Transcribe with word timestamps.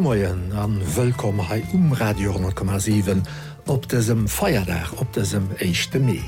Gumoien 0.00 0.46
an 0.56 0.78
wëllkom 0.94 1.42
hai 1.44 1.58
umradioer,7 1.76 3.18
op 3.68 3.84
dessem 3.92 4.22
Feierdach 4.32 4.94
op 4.96 5.12
dessem 5.12 5.50
Eischchte 5.60 6.00
Mei. 6.00 6.22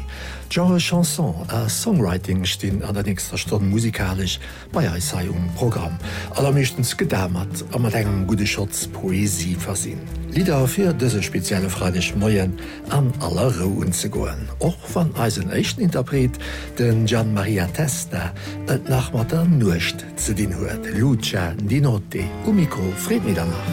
Genre 0.53 0.76
Chanson 0.76 1.49
a 1.49 1.63
Songwriting 1.72 2.45
stin 2.45 2.82
an 2.85 2.92
der 2.95 3.08
nächster 3.08 3.38
Stonn 3.38 3.71
musikalisch 3.71 4.38
bei 4.72 4.85
ei 4.85 4.99
Eisaiung 4.99 5.49
Programm. 5.56 5.96
Allermechtens 6.37 6.99
gedammert 6.99 7.64
a 7.72 7.78
mat 7.78 7.96
engem 7.96 8.27
gute 8.27 8.46
Schotz 8.46 8.85
Poesie 8.88 9.56
versinn. 9.56 10.21
Lieder 10.33 10.64
fir 10.64 10.94
dëse 10.96 11.21
spezielle 11.26 11.69
Freiidech 11.69 12.14
Moien 12.17 12.54
an 12.88 13.10
aller 13.21 13.53
Rouen 13.58 13.92
ze 13.92 14.08
goen. 14.08 14.49
och 14.58 14.76
van 14.92 15.12
Eisen 15.17 15.51
Interpret 15.78 16.38
den 16.77 17.06
Gian 17.06 17.32
Maria 17.32 17.66
Testa 17.66 18.32
et 18.66 18.88
nach 18.88 19.12
mat 19.12 19.30
der 19.30 19.45
nucht 19.45 20.05
ze 20.16 20.34
din 20.34 20.52
huet. 20.52 20.98
Lucia 20.98 21.55
di 21.62 21.80
notte, 21.80 22.24
um 22.46 22.56
Mikro 22.56 22.92
Fred 22.96 23.24
mir 23.24 23.34
nach. 23.34 23.68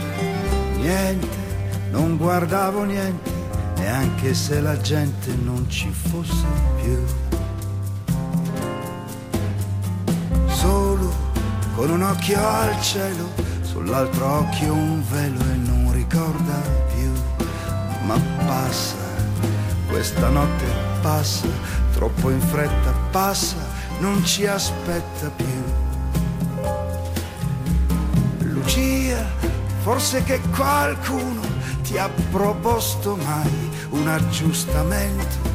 Niente, 0.81 1.27
non 1.91 2.17
guardavo 2.17 2.83
niente 2.85 3.31
neanche 3.77 4.33
se 4.33 4.61
la 4.61 4.75
gente 4.81 5.31
non 5.45 5.65
ci 5.69 5.89
fosse 5.91 6.45
più. 6.81 6.99
Solo 10.47 11.13
con 11.75 11.89
un 11.89 12.01
occhio 12.01 12.37
al 12.37 12.81
cielo, 12.81 13.29
sull'altro 13.61 14.25
occhio 14.25 14.73
un 14.73 15.01
velo 15.09 15.39
e 15.39 15.55
non 15.55 15.68
ricorda 16.09 16.61
più. 16.93 17.11
Ma 18.05 18.19
passa, 18.45 18.95
questa 19.87 20.29
notte 20.29 20.65
passa, 21.01 21.47
troppo 21.93 22.31
in 22.31 22.41
fretta 22.41 22.91
passa, 23.11 23.57
non 23.99 24.25
ci 24.25 24.47
aspetta 24.47 25.29
più. 25.35 25.63
Lucia, 28.39 29.23
forse 29.81 30.23
che 30.23 30.41
qualcuno 30.55 31.41
ti 31.83 31.97
ha 31.97 32.09
proposto 32.31 33.15
mai 33.15 33.69
un 33.89 34.07
aggiustamento 34.07 35.47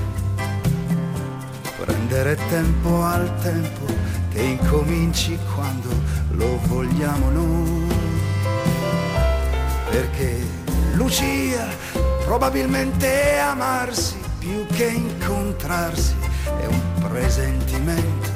prendere 1.78 2.36
tempo 2.48 3.02
al 3.02 3.30
tempo 3.40 3.84
che 4.30 4.42
incominci 4.42 5.38
quando 5.54 5.88
lo 6.30 6.58
vogliamo 6.66 7.30
noi 7.30 7.83
perché 9.94 10.44
Lucia 10.94 11.68
probabilmente 12.24 13.38
amarsi 13.38 14.18
più 14.40 14.66
che 14.66 14.86
incontrarsi 14.86 16.16
è 16.44 16.66
un 16.66 16.80
presentimento 16.98 18.30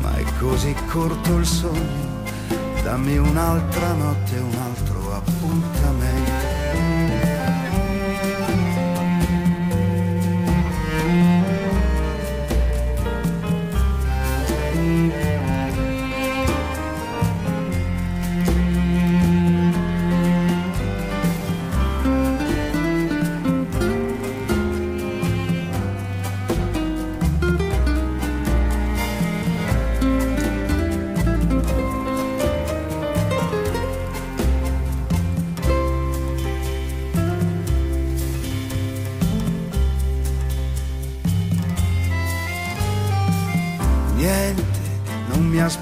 ma 0.00 0.16
è 0.16 0.24
così 0.38 0.74
corto 0.90 1.36
il 1.36 1.44
sogno 1.44 2.22
dammi 2.82 3.18
un'altra 3.18 3.92
notte 3.92 4.38
un 4.38 4.54
altro 4.54 5.16
appuntamento 5.16 6.27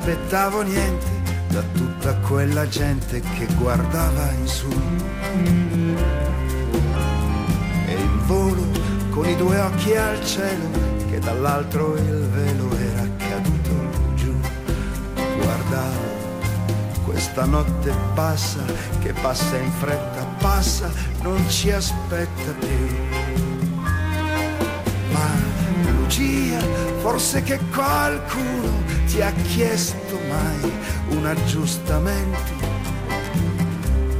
aspettavo 0.07 0.63
niente 0.63 1.05
da 1.49 1.61
tutta 1.75 2.15
quella 2.19 2.69
gente 2.69 3.21
che 3.21 3.47
guardava 3.59 4.31
in 4.39 4.47
su. 4.47 4.69
E 7.87 7.93
in 7.93 8.27
volo 8.27 8.65
con 9.11 9.29
i 9.29 9.35
due 9.35 9.59
occhi 9.59 9.97
al 9.97 10.25
cielo 10.25 10.69
che 11.11 11.19
dall'altro 11.19 11.97
il 11.97 12.21
velo 12.29 12.69
era 12.77 13.09
caduto 13.17 14.15
giù. 14.15 14.33
Guardavo 15.41 16.15
questa 17.05 17.45
notte 17.45 17.93
passa 18.15 18.63
che 19.01 19.13
passa 19.13 19.57
in 19.57 19.73
fretta 19.73 20.25
passa 20.39 20.89
non 21.23 21.43
ci 21.51 21.73
aspetta 21.73 22.53
più. 22.61 22.97
Ma 25.11 25.31
Lucia 25.91 26.61
forse 27.01 27.43
che 27.43 27.59
qualcuno 27.75 28.86
ti 29.07 29.23
ha 29.23 29.33
chiesto 29.33 30.19
mai 30.29 30.73
un 31.09 31.27
aggiustamento? 31.27 32.55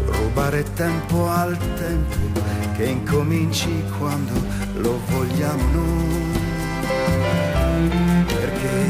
Rubare 0.07 0.63
tempo 0.75 1.29
al 1.29 1.57
tempo 1.75 2.41
che 2.77 2.85
incominci 2.85 3.85
quando 3.99 4.33
lo 4.75 5.01
vogliamo 5.07 5.63
noi. 5.73 6.45
Perché 8.27 8.87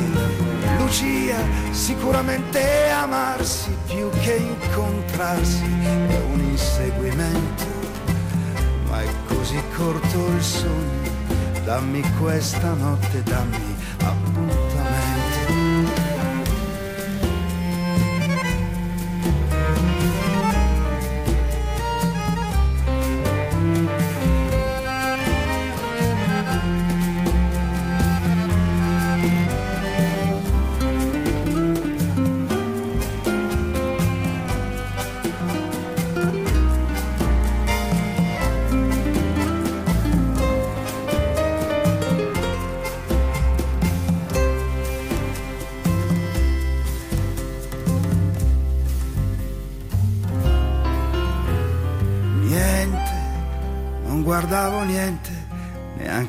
Lucia 0.79 1.39
sicuramente 1.71 2.91
amarsi 2.91 3.75
più 3.87 4.09
che 4.21 4.37
incontrarsi 4.37 5.65
è 6.09 6.21
un 6.33 6.41
inseguimento. 6.41 7.65
Ma 8.89 9.03
è 9.03 9.09
così 9.27 9.61
corto 9.75 10.29
il 10.29 10.43
sogno 10.43 11.15
dammi 11.65 12.01
questa 12.21 12.75
notte 12.75 13.25
dammi 13.25 13.76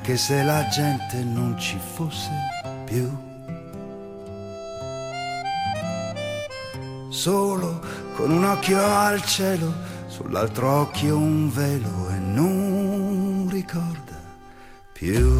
neanche 0.08 0.18
se 0.18 0.44
la 0.44 0.66
gente 0.70 1.24
non 1.24 1.58
ci 1.60 1.78
fosse 1.96 2.32
più. 2.86 3.10
Solo 7.10 7.82
con 8.16 8.32
un 8.32 8.44
occhio 8.46 8.84
al 8.84 9.22
cielo 9.26 9.74
sull'altro 10.08 10.70
occhio 10.70 11.18
un 11.18 11.52
velo 11.52 12.10
e 12.10 12.20
non 12.20 13.48
ricorda 13.52 14.16
più 14.94 15.37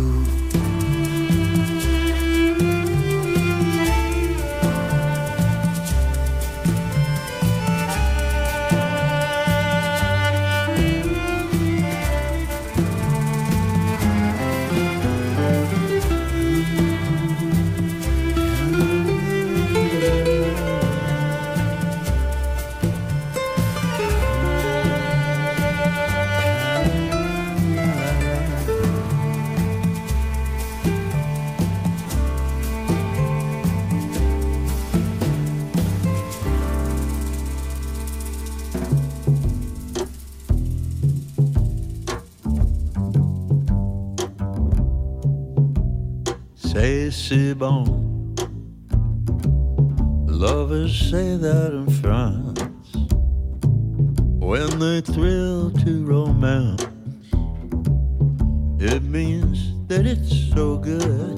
so 60.58 60.76
good. 60.78 61.38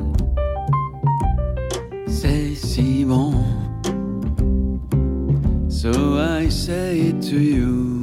C'est 2.08 2.56
si 2.56 3.04
bon 3.04 3.34
so 5.68 5.92
I 6.18 6.48
say 6.50 7.00
it 7.10 7.22
to 7.30 7.38
you 7.38 8.02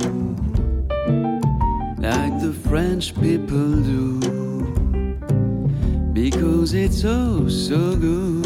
like 1.99 2.35
the 2.47 2.53
French 2.69 3.15
people 3.15 3.71
do 3.93 4.21
because 6.13 6.75
it's 6.75 7.01
so 7.01 7.49
so 7.49 7.97
good 7.97 8.46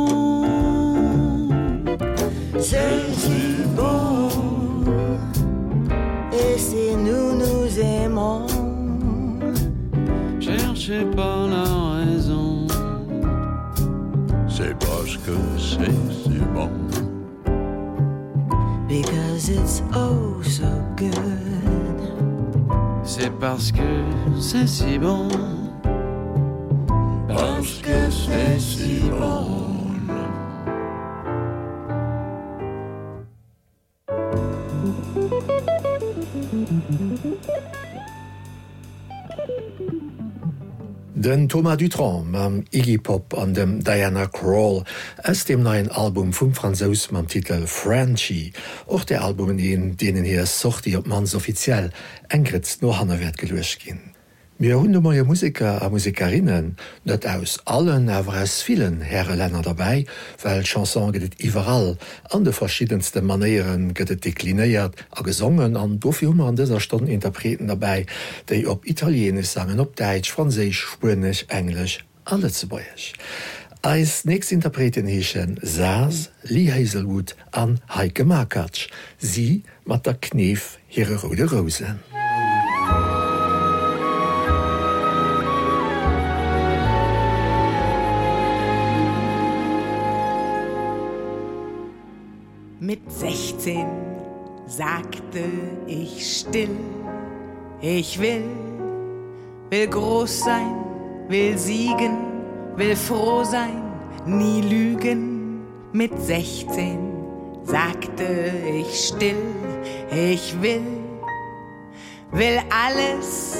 c'est 2.61 3.13
si 3.13 3.63
bon 3.75 4.29
et 6.31 6.57
si 6.57 6.95
nous 6.95 7.35
nous 7.35 7.79
aimons 7.79 8.45
cherchez 10.39 11.05
pas 11.15 11.47
la 11.47 12.05
raison. 12.05 12.67
C'est 14.47 14.77
parce 14.79 15.17
que 15.17 15.31
c'est 15.57 15.91
si 16.23 16.39
bon. 16.53 16.69
Because 18.87 19.49
it's 19.49 19.81
oh 19.95 20.41
so 20.43 20.65
good. 20.97 21.11
C'est 23.03 23.31
parce 23.39 23.71
que 23.71 24.03
c'est 24.39 24.67
si 24.67 24.97
bon. 24.99 25.27
Parce 27.27 27.81
que 27.81 28.09
c'est 28.09 28.59
si 28.59 29.01
bon 29.09 29.60
Den 41.13 41.47
Thomas 41.47 41.77
Dutron 41.77 42.31
mam 42.31 42.63
Iggy 42.71 42.97
Pop 42.97 43.37
an 43.37 43.53
dem 43.53 43.83
Diana 43.83 44.25
Crawl 44.25 44.83
ass 45.23 45.45
dem 45.45 45.61
neuen 45.61 45.91
Album 45.91 46.33
vum 46.33 46.53
Franzos 46.53 47.11
mam 47.11 47.27
Titel 47.27 47.67
„Franchi 47.67 48.53
och 48.87 49.05
der 49.05 49.21
Albumen 49.21 49.59
een 49.59 49.97
denen 49.97 50.23
hier 50.23 50.45
sochti 50.45 50.95
op 50.95 51.05
mans 51.07 51.35
offiziell 51.35 51.91
engretz 52.29 52.81
no 52.81 52.97
Hannerwert 52.97 53.37
gelecht 53.37 53.79
ginn. 53.81 54.10
Mir 54.61 54.75
hunde 54.75 54.99
hundemeier 54.99 55.23
Musiker 55.23 55.81
a 55.81 55.89
Musikerinnen, 55.89 56.75
net 57.03 57.25
aus 57.25 57.59
allen 57.65 58.09
awer 58.09 58.43
ass 58.43 58.61
vielen 58.61 59.01
Herre 59.01 59.33
Länner 59.33 59.63
dabei, 59.63 60.05
well 60.43 60.61
Chanson 60.61 61.09
gëtt 61.15 61.39
iwwerall 61.41 61.95
an 62.29 62.45
de 62.45 62.53
verschiedenste 62.53 63.23
Manieren 63.25 63.87
gëtt 63.97 64.21
deklinéiert 64.21 65.01
a 65.17 65.25
gesongen 65.25 65.73
an 65.81 65.97
dofirmmer 65.97 66.51
an 66.51 66.61
déser 66.61 66.77
Stonnen 66.77 67.09
Interpreten 67.09 67.73
dabei, 67.73 68.05
déi 68.53 68.67
op 68.69 68.85
Italienisch 68.85 69.49
sangen 69.49 69.81
op 69.81 69.97
Deitsch, 69.97 70.29
Fraésich, 70.29 70.77
Spnech, 70.77 71.47
Englisch, 71.49 71.97
alle 72.29 72.53
ze 72.53 72.69
beiech. 72.69 73.15
Eis 73.81 74.25
nächst 74.29 74.51
Interpreten 74.51 75.09
heechen 75.09 75.57
Saas, 75.63 76.29
Lee 76.43 76.69
Hazelwood 76.69 77.33
an 77.49 77.79
Heike 77.89 78.25
Markatsch, 78.25 78.89
sie 79.17 79.63
mat 79.85 80.05
der 80.05 80.21
Kneef 80.21 80.77
hire 80.85 81.17
Rode 81.17 81.49
Rosen. 81.49 81.97
Ja. 82.13 82.20
Mit 92.91 93.09
16 93.09 93.87
sagte 94.67 95.39
ich 95.87 96.39
still, 96.39 96.75
ich 97.79 98.19
will, 98.19 98.43
will 99.69 99.87
groß 99.87 100.39
sein, 100.41 100.75
will 101.29 101.57
siegen, 101.57 102.17
will 102.75 102.97
froh 102.97 103.45
sein, 103.45 103.81
nie 104.25 104.59
lügen. 104.59 105.61
Mit 105.93 106.11
16 106.21 106.99
sagte 107.63 108.51
ich 108.77 109.07
still, 109.07 109.41
ich 110.11 110.61
will, 110.61 110.83
will 112.33 112.59
alles 112.69 113.55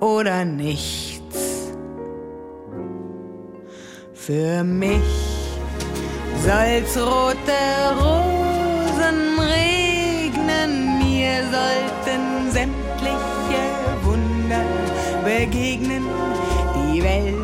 oder 0.00 0.46
nichts. 0.46 1.68
Für 4.14 4.64
mich 4.64 5.31
soll's 6.42 6.96
rote 6.96 7.62
Rosen 8.00 9.38
regnen, 9.38 10.98
mir 10.98 11.44
sollten 11.56 12.50
sämtliche 12.50 13.64
Wunder 14.02 14.66
begegnen. 15.24 16.04
Die 16.76 17.00
Welt 17.02 17.36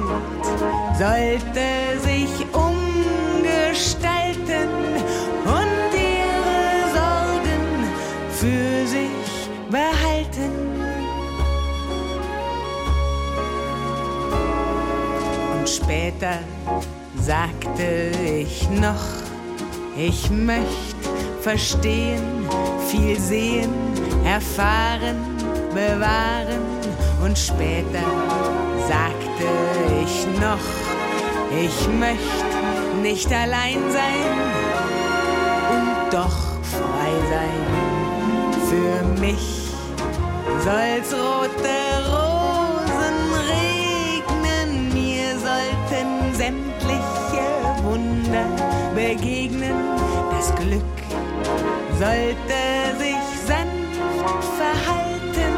sollte 0.99 1.67
sich 2.03 2.33
umgestalten 2.53 4.69
und 5.45 5.95
ihre 5.95 6.91
Sorgen 6.99 7.65
für 8.33 8.87
sich 8.87 9.49
behalten. 9.71 10.53
Und 15.55 15.69
später 15.69 16.41
sagte 17.29 18.11
ich 18.41 18.69
noch, 18.71 19.07
ich 19.95 20.31
möchte 20.31 20.97
verstehen, 21.43 22.49
viel 22.89 23.21
sehen, 23.21 23.75
erfahren, 24.25 25.37
bewahren. 25.75 26.65
Und 27.23 27.37
später 27.37 28.07
sagte 28.89 29.49
ich 30.03 30.27
noch 30.41 30.67
ich 31.51 31.89
möchte 31.89 33.01
nicht 33.03 33.33
allein 33.33 33.81
sein 33.91 34.39
und 35.71 36.13
doch 36.13 36.39
frei 36.63 37.13
sein. 37.31 37.63
Für 38.69 39.21
mich 39.21 39.73
soll's 40.63 41.13
rote 41.13 41.88
Wunder 48.29 48.47
begegnen. 48.95 49.75
Das 50.31 50.55
Glück 50.57 50.83
sollte 51.99 52.99
sich 52.99 53.47
sanft 53.47 54.45
verhalten. 54.57 55.55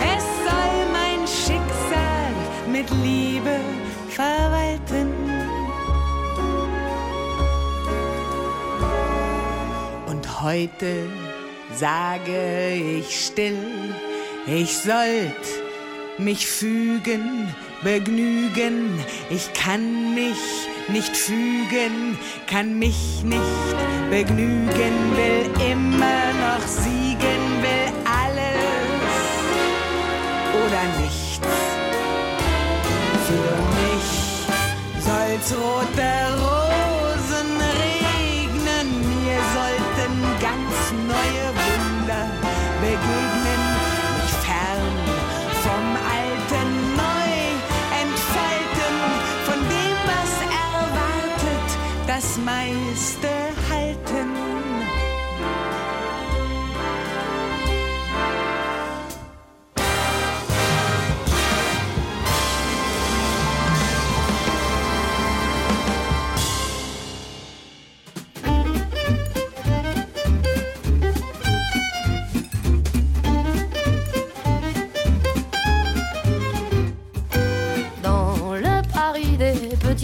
Es 0.00 0.24
soll 0.46 0.76
mein 0.92 1.26
Schicksal 1.26 2.32
mit 2.70 2.88
Liebe 3.02 3.60
verwalten. 4.08 5.12
Und 10.06 10.42
heute 10.42 11.06
sage 11.74 12.74
ich 12.98 13.26
still 13.26 13.56
ich 14.46 14.76
sollt 14.76 15.46
mich 16.18 16.46
fügen 16.46 17.54
begnügen. 17.82 18.98
Ich 19.30 19.52
kann 19.52 20.14
mich 20.14 20.36
nicht 20.92 21.16
fügen 21.16 22.18
kann 22.46 22.78
mich 22.78 23.22
nicht 23.22 23.76
begnügen 24.10 24.94
will 25.16 25.70
immer 25.70 26.32
noch 26.44 26.66
siegen 26.66 27.62
will 27.62 27.92
alles 28.04 29.20
oder 30.62 30.82
nicht 31.02 31.42
für 33.26 33.52
mich 33.78 34.08
soll's 35.04 35.54
rote 35.60 36.40
rosen 36.40 36.49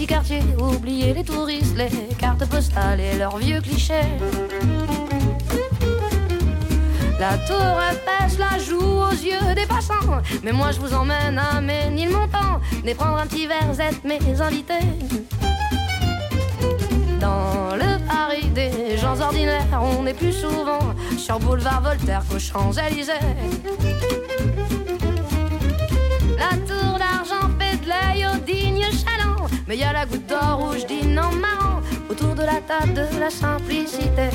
petits 0.07 0.13
quartiers 0.13 0.43
oublier 0.59 1.13
les 1.13 1.23
touristes 1.23 1.75
les 1.77 1.89
cartes 2.17 2.45
postales 2.45 2.99
et 2.99 3.17
leurs 3.17 3.37
vieux 3.37 3.61
clichés. 3.61 3.93
La 7.19 7.37
tour 7.39 7.77
pêche 8.05 8.37
la 8.37 8.57
joue 8.59 8.79
aux 8.79 9.11
yeux 9.11 9.55
des 9.55 9.65
passants. 9.65 10.21
Mais 10.43 10.51
moi 10.51 10.71
je 10.71 10.79
vous 10.79 10.93
emmène 10.93 11.37
à 11.37 11.59
mes 11.61 11.89
ni 11.89 12.07
montant 12.07 12.61
et 12.85 12.93
prendre 12.93 13.17
un 13.17 13.27
petit 13.27 13.47
verre 13.47 13.79
êtes 13.79 14.03
mes 14.03 14.41
invités. 14.41 14.85
Dans 17.19 17.75
le 17.75 17.97
Paris 18.07 18.47
des 18.53 18.97
gens 18.97 19.19
ordinaires 19.19 19.81
on 19.81 20.05
est 20.05 20.13
plus 20.13 20.33
souvent 20.33 20.93
sur 21.17 21.39
boulevard 21.39 21.81
Voltaire 21.81 22.23
qu'aux 22.29 22.39
champs-élysées. 22.39 23.13
La 26.37 26.55
tour 26.67 26.97
d'argent 26.97 27.49
fait 27.59 27.77
de 27.77 27.89
l'œil 27.89 28.25
au 28.25 28.37
digne 28.45 28.83
chaland 28.83 29.46
mais 29.67 29.77
y 29.77 29.83
a 29.83 29.93
la 29.93 30.05
goutte 30.05 30.25
d'or 30.27 30.57
rouge 30.59 30.85
dîne 30.85 31.19
en 31.19 31.31
marrant 31.31 31.81
autour 32.09 32.33
de 32.35 32.43
la 32.43 32.61
table 32.61 32.93
de 32.93 33.19
la 33.19 33.29
simplicité. 33.29 34.29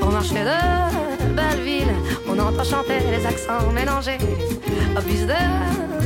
Pour 0.00 0.10
marcher 0.10 0.44
de 0.44 1.34
belle 1.34 1.62
ville 1.64 1.94
on 2.28 2.38
entend 2.38 2.64
chanter 2.64 2.98
les 3.10 3.24
accents 3.24 3.70
mélangés. 3.72 4.18
Au 4.96 5.00
plus 5.00 5.26
de 5.26 5.40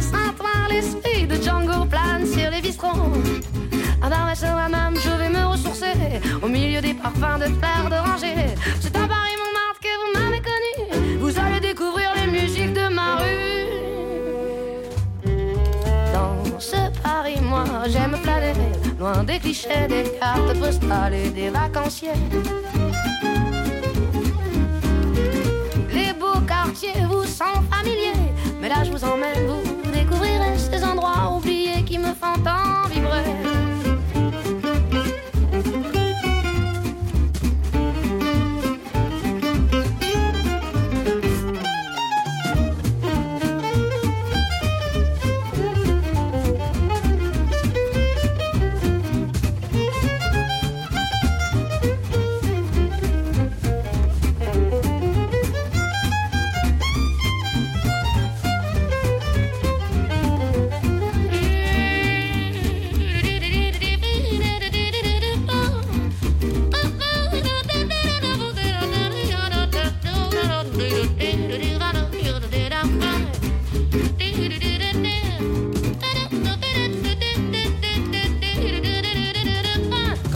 saint 0.00 0.34
l'esprit 0.68 1.26
de 1.26 1.37
Django 1.42 1.84
plane 1.87 2.26
sur 2.26 2.50
les 2.50 2.60
bistrons 2.60 3.12
à 4.02 4.34
sur 4.34 4.54
la 4.56 4.68
même 4.68 4.96
je 5.00 5.10
vais 5.10 5.30
me 5.30 5.44
ressourcer. 5.46 5.94
Au 6.42 6.49
milieu 6.49 6.80
des 6.80 6.94
parfums 6.94 7.38
de 7.40 7.46
fleurs 7.46 7.88
d'oranger 7.90 8.34
c'est 8.80 8.96
un 8.96 9.06
j'aime 17.88 18.16
planer 18.22 18.52
loin 18.99 19.25
des 19.25 19.38
clichés 19.38 19.87
des 19.88 20.04
cartes 20.18 20.58
postales 20.58 21.14
et 21.14 21.30
des 21.30 21.50
vacanciers. 21.50 22.10
Les 25.92 26.12
beaux 26.12 26.40
quartiers 26.46 27.04
vous 27.08 27.25
sont 27.25 27.60
familiers 27.70 28.12
mais 28.60 28.68
là 28.68 28.84
je 28.84 28.90
vous 28.90 29.04
emmène 29.04 29.46
vous 29.46 29.90
découvrirez 29.92 30.58
ces 30.58 30.84
endroits 30.84 31.37
oubliés 31.37 31.82
qui 31.84 31.99
me 31.99 32.12
font 32.12 32.38
tant 32.44 32.88
vibrer 32.90 33.69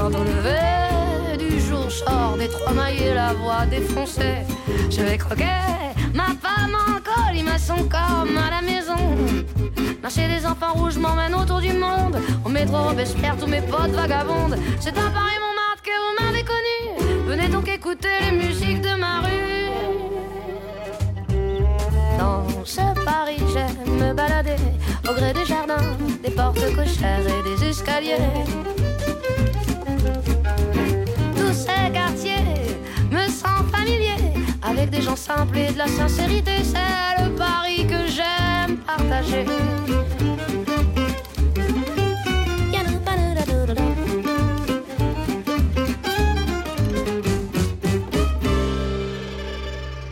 quand 0.05 0.19
on 0.19 0.25
lever 0.25 1.39
du 1.39 1.59
jour. 1.61 1.91
Sort 1.91 2.37
des 2.39 2.49
trois 2.49 2.73
maillets 2.73 3.15
la 3.15 3.33
voix 3.33 3.65
défoncée 3.65 4.39
je 4.91 5.01
vais 5.01 5.17
croquer. 5.17 5.63
Ma 6.13 6.29
femme 6.45 6.77
en 6.87 6.95
col 7.09 7.35
il 7.35 7.45
m'a 7.45 7.59
son 7.59 7.89
corps 7.89 8.27
à 8.47 8.51
la 8.57 8.63
maison. 8.71 9.03
Marcher 10.03 10.29
des 10.29 10.45
enfants 10.45 10.75
rouges 10.75 10.99
m'emmène 10.99 11.35
autour 11.35 11.61
du 11.61 11.73
monde. 11.73 12.17
Au 12.45 12.49
métro 12.51 12.79
j'espère 12.99 13.37
tous 13.39 13.47
mes 13.47 13.63
potes 13.63 13.93
vagabondes 13.93 14.57
c'est 14.81 14.97
un 15.05 15.11
pari 15.17 15.37
mon 15.45 15.55
marque 15.63 15.85
que 15.89 15.97
vous 16.03 16.15
m'avez 16.21 16.45
connu. 16.53 16.81
Venez 17.27 17.49
donc 17.49 17.67
écouter 17.69 18.17
les 18.25 18.37
musiques 18.37 18.83
de 18.83 18.95
ma 19.05 19.21
rue. 19.25 19.71
Dans 22.19 22.45
ce 22.65 22.85
paris 23.05 23.43
j'aime 23.55 23.97
me 24.01 24.13
balader. 24.13 24.61
Au 25.09 25.15
gré 25.15 25.33
des 25.33 25.47
jardins 25.47 25.97
des 26.23 26.31
portes 26.31 26.67
cochères 26.77 27.27
et 27.35 27.43
des 27.49 27.69
escaliers 27.71 28.17
avec 34.63 34.91
des 34.91 35.03
gens 35.03 35.17
simples 35.17 35.59
et 35.59 35.73
de 35.73 35.79
la 35.79 35.87
sincérité 35.87 36.53
c'est 36.63 37.23
le 37.23 37.35
pari 37.35 37.87
que 37.87 38.07
j'aime 38.07 38.79
partager. 38.79 39.45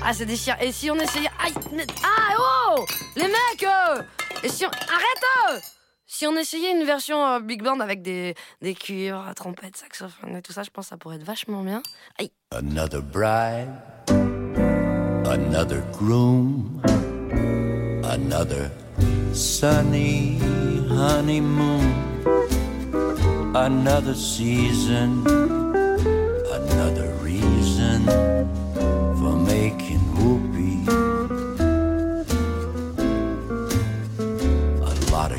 Ah 0.05 0.13
c'est 0.15 0.27
déchir 0.27 0.57
et 0.61 0.73
si 0.73 0.91
on 0.91 0.97
essayait 0.97 1.31
aïe 1.43 1.55
ah 2.05 2.35
oh 2.39 2.85
les 3.17 3.23
mecs 3.23 3.63
euh 3.63 4.03
et 4.43 4.49
si 4.49 4.67
on 4.67 4.69
arrête 4.69 5.25
euh 5.53 5.82
si 6.23 6.29
on 6.29 6.37
essayait 6.37 6.71
une 6.71 6.85
version 6.85 7.27
euh, 7.27 7.41
big 7.41 7.65
band 7.65 7.81
avec 7.81 8.01
des, 8.01 8.37
des 8.61 8.75
cuivres 8.75 9.33
trompettes 9.35 9.77
saxophone 9.77 10.37
et 10.37 10.43
tout 10.43 10.53
ça 10.53 10.63
je 10.63 10.71
pense 10.71 10.87
ça 10.87 10.97
pourrait 10.97 11.17
être 11.17 11.25
vachement 11.25 11.65
bien. 11.65 11.83
Aïe. 12.17 12.31
Another 12.53 13.03
bride 13.03 13.69
another 15.27 15.83
groom 15.91 16.81
another 18.05 18.71
sunny 19.33 20.39
honeymoon 20.89 21.93
another 23.57 24.15
season 24.15 25.27
another 26.53 27.11
reason 27.21 28.07
for 29.19 29.35
making 29.39 30.02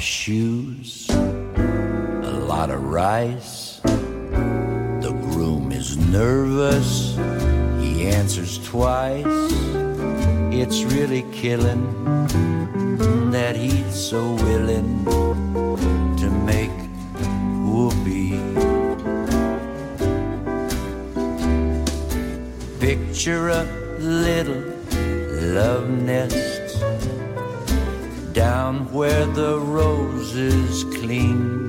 shoes 0.04 1.08
a 1.10 2.36
lot 2.46 2.70
of 2.70 2.84
rice. 2.84 3.80
The 3.84 5.18
groom 5.22 5.72
is 5.72 5.96
nervous. 5.98 7.16
He 7.80 8.08
answers 8.08 8.60
twice. 8.68 9.26
It's 10.52 10.84
really 10.84 11.26
killing 11.32 11.84
that 13.32 13.56
he's 13.56 13.96
so 13.96 14.34
willing 14.34 15.06
to 16.18 16.30
make 16.30 16.72
whoopee 17.66 18.40
picture 22.80 23.48
a 23.50 23.64
little 24.00 24.64
love 25.56 25.90
nest 25.90 26.63
down 28.34 28.92
where 28.92 29.26
the 29.28 29.60
roses 29.60 30.84
cling. 30.96 31.64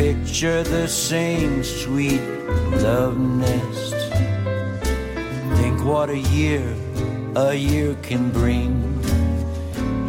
picture 0.00 0.62
the 0.62 0.86
same 0.88 1.62
sweet 1.62 2.22
love 2.80 3.18
nest 3.18 3.96
think 5.58 5.84
what 5.84 6.08
a 6.08 6.18
year 6.38 6.64
a 7.36 7.54
year 7.54 7.94
can 8.02 8.30
bring 8.30 8.72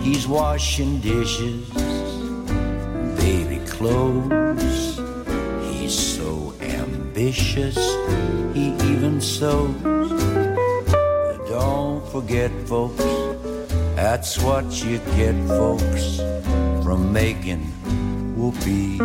he's 0.01 0.27
washing 0.27 0.99
dishes 1.01 1.67
baby 3.17 3.59
clothes 3.65 5.01
he's 5.67 5.97
so 6.15 6.53
ambitious 6.61 7.75
he 8.53 8.67
even 8.91 9.19
sews. 9.19 10.11
don't 11.49 12.01
forget 12.13 12.51
folks 12.65 13.20
that's 14.01 14.39
what 14.39 14.65
you 14.83 14.97
get 15.15 15.35
folks 15.47 16.17
from 16.83 17.13
making 17.13 17.61
whoopee 18.35 18.97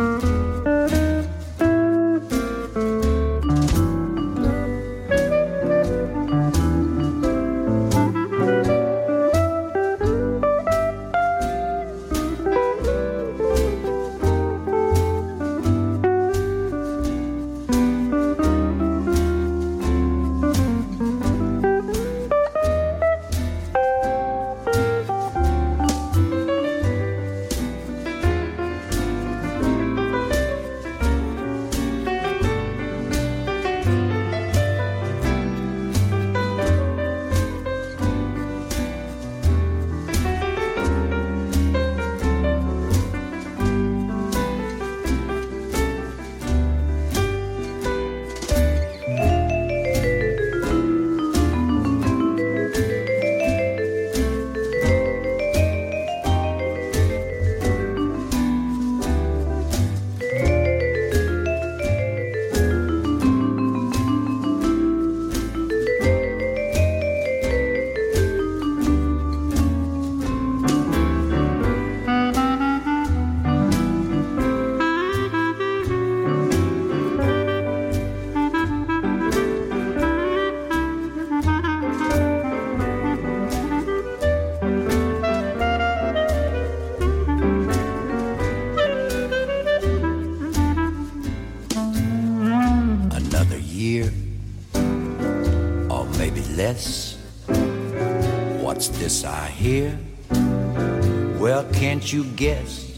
you 102.13 102.25
guess 102.37 102.93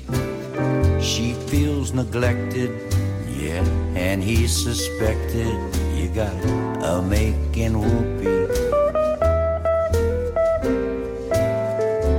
she 1.00 1.32
feels 1.48 1.92
neglected 1.92 2.70
yeah 3.28 3.64
and 3.94 4.22
he 4.22 4.46
suspected. 4.46 5.54
You 5.96 6.08
got 6.08 6.34
a 6.82 7.02
making 7.02 7.74
whoopee. 7.80 8.46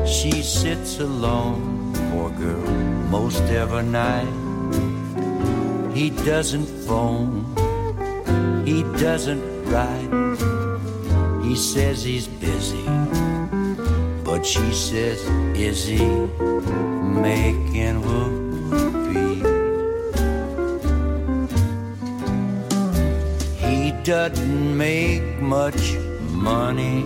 She 0.07 0.41
sits 0.41 0.99
alone 0.99 1.93
poor 2.11 2.29
girl 2.31 2.71
most 3.09 3.43
every 3.43 3.83
night. 3.83 4.33
He 5.93 6.09
doesn't 6.09 6.67
phone 6.87 7.45
he 8.65 8.83
doesn't 9.01 9.41
write. 9.65 10.11
He 11.43 11.55
says 11.55 12.03
he's 12.03 12.27
busy 12.27 12.98
but 14.39 14.47
she 14.47 14.71
says 14.71 15.21
is 15.53 15.85
he 15.85 16.05
making 17.27 18.01
whoopee 18.05 19.35
he 23.57 23.91
doesn't 24.03 24.77
make 24.77 25.41
much 25.41 25.97
money 26.31 27.03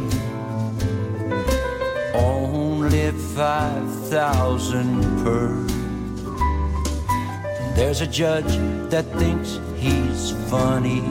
only 2.14 3.10
five 3.36 3.90
thousand 4.14 5.02
per. 5.24 5.50
There's 7.74 8.02
a 8.02 8.08
judge 8.08 8.54
that 8.92 9.06
thinks 9.18 9.60
he's 9.76 10.30
funny. 10.52 11.02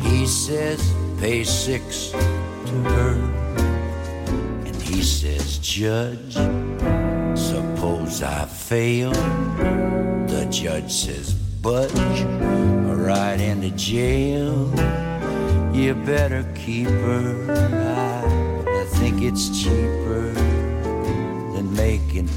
He 0.00 0.26
says 0.26 0.80
pay 1.20 1.44
six 1.44 1.81
judge. 5.72 6.34
Suppose 7.34 8.22
I 8.22 8.44
fail. 8.44 9.10
The 10.26 10.46
judge 10.50 10.92
says 10.92 11.32
budge 11.32 12.20
right 13.08 13.40
into 13.40 13.70
jail. 13.70 14.70
You 15.72 15.94
better 15.94 16.44
keep 16.54 16.88
her 16.88 17.50
I, 17.50 18.80
I 18.80 18.84
think 18.98 19.22
it's 19.22 19.48
cheaper 19.62 20.34
than 21.54 21.72
making 21.74 22.28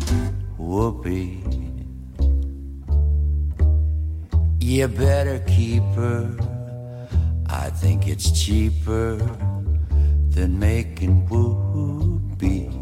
whoopee. 0.58 1.44
You 4.62 4.88
better 4.88 5.40
keep 5.40 5.84
her. 5.96 6.38
I 7.48 7.70
think 7.70 8.08
it's 8.08 8.32
cheaper 8.32 9.18
than 10.30 10.58
making 10.58 11.28
whoopee 11.28 12.75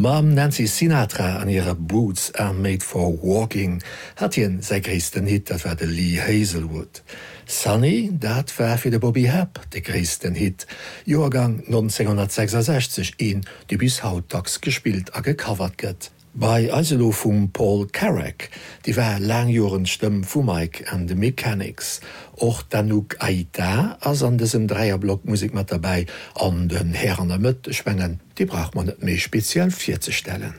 Mam 0.00 0.32
Nancy 0.32 0.66
Sinatra 0.66 1.42
an 1.42 1.48
ihrer 1.48 1.74
Boots 1.74 2.32
are 2.34 2.54
made 2.54 2.82
for 2.82 3.12
walking 3.22 3.82
hat 4.16 4.34
hien 4.34 4.62
sei 4.62 4.80
Christen 4.80 5.26
Hit, 5.26 5.48
dat 5.48 5.62
war 5.64 5.76
de 5.76 5.86
Lee 5.86 6.18
Hazelwood. 6.18 7.02
Sunny, 7.44 8.08
dat 8.12 8.56
war 8.56 8.78
fir 8.78 8.90
de 8.90 8.98
Bobby 8.98 9.26
Hap 9.26 9.60
de 9.68 9.80
Christen 9.80 10.34
Hit, 10.34 10.66
Joergang 11.04 11.66
1966 11.66 13.12
een, 13.16 13.44
de 13.66 13.76
bis 13.76 13.98
hautdags 14.00 14.56
gespielt 14.60 15.14
a 15.14 15.20
gecovert 15.20 15.76
gëtt. 15.76 16.10
Bei 16.32 16.72
Eiselo 16.72 17.10
vum 17.10 17.50
Paul 17.52 17.88
Carrack, 17.88 18.50
die 18.86 18.94
wär 18.94 19.18
langjoren 19.18 19.84
stëmm 19.86 20.22
vu 20.22 20.42
Mike 20.42 20.84
an 20.92 21.06
de 21.06 21.16
Mechanics, 21.16 22.00
och 22.38 22.62
dannouk 22.70 23.16
Aita 23.18 23.98
ass 24.00 24.22
an 24.22 24.38
dessem 24.38 24.68
Dreierblock 24.68 25.24
Musik 25.24 25.52
mat 25.54 25.72
dabei 25.72 26.06
an 26.34 26.68
den 26.68 26.94
Herrenner 26.94 27.38
Mëtt 27.38 27.74
schwngen, 27.74 28.20
die 28.38 28.46
brach 28.46 28.74
man 28.74 28.86
net 28.86 29.02
méi 29.02 29.18
speziell 29.18 29.70
fir 29.70 29.98
ze 30.00 30.12
stellen. 30.12 30.54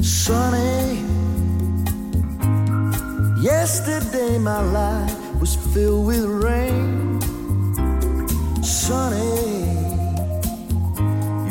Sonny 0.00 0.98
Yesterday 3.40 4.38
my 4.38 4.60
life 4.72 5.16
was 5.40 5.56
filled 5.72 6.06
with 6.06 6.26
rain. 6.26 7.20
Sonny 8.62 9.81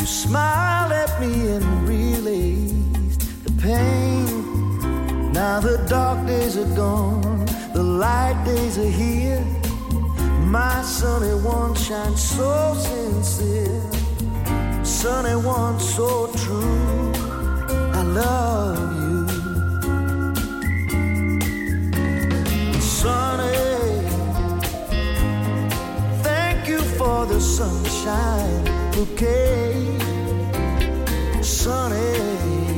You 0.02 0.08
smiled 0.08 0.92
at 0.92 1.22
me 1.22 1.50
and 1.50 1.88
released 1.88 3.22
the 3.46 3.52
pain. 3.62 5.32
Now 5.32 5.60
the 5.60 5.78
dark 5.88 6.26
days 6.26 6.58
are 6.58 6.76
gone 6.76 7.46
the 7.74 7.84
light 7.84 8.44
days 8.44 8.78
are 8.80 8.94
here. 9.04 9.46
My 10.46 10.82
sunny 10.82 11.36
one 11.42 11.76
shines 11.76 12.22
so 12.22 12.74
sincere. 12.76 13.82
Sunny 14.84 15.36
one 15.36 15.80
so 15.80 16.28
true. 16.36 17.14
I 17.94 18.02
love 18.02 18.94
you. 19.02 19.28
Sunny 22.82 23.91
for 26.98 27.26
the 27.26 27.40
sunshine 27.40 28.68
okay? 28.98 29.74
Sunny 31.42 32.71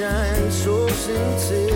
shine 0.00 0.50
so 0.50 0.88
sincere. 0.88 1.69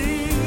See 0.00 0.39